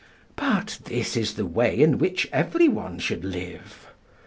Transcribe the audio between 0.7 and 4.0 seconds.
this is the way in which everyone should live.